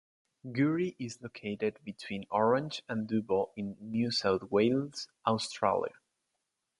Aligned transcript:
Geurie 0.51 0.95
is 0.97 1.21
located 1.21 1.77
between 1.83 2.25
Orange 2.31 2.81
and 2.89 3.07
Dubbo 3.07 3.51
in 3.55 3.77
New 3.79 4.09
South 4.09 4.41
Wales, 4.49 5.07
Australia. 5.27 5.93